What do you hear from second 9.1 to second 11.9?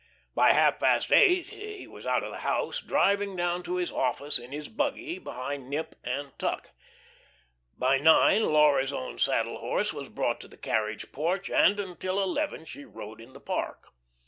saddle horse was brought to the carriage porch, and